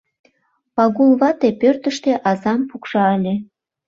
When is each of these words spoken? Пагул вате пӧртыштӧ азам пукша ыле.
Пагул 0.75 1.11
вате 1.19 1.49
пӧртыштӧ 1.61 2.11
азам 2.29 2.61
пукша 2.69 3.05
ыле. 3.17 3.35